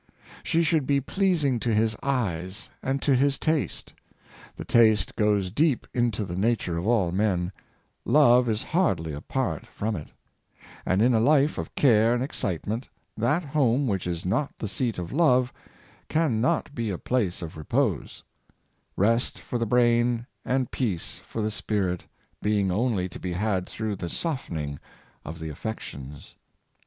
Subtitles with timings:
[0.43, 3.93] ''She should be pleasing to his eyes and to his taste;
[4.55, 7.51] the taste goes deep into the nature of all men—
[8.03, 10.07] love is hardly apart from it;
[10.87, 14.67] and in a life of care and excite ment, that home which is not the
[14.67, 15.53] seat of love
[16.09, 18.23] can not be a place of repose—
[18.97, 22.07] rest for the brain, and peace for the spirit,
[22.41, 24.79] being only to be had through the softening
[25.23, 26.35] of the affections.